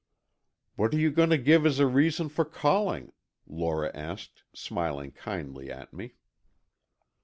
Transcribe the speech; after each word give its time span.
"What 0.77 0.95
are 0.95 0.97
you 0.97 1.11
going 1.11 1.29
to 1.29 1.37
give 1.37 1.63
as 1.63 1.77
a 1.77 1.85
reason 1.85 2.27
for 2.27 2.43
calling?" 2.43 3.13
Lora 3.45 3.91
asked, 3.93 4.41
smiling 4.51 5.11
kindly 5.11 5.69
at 5.71 5.93
me. 5.93 6.15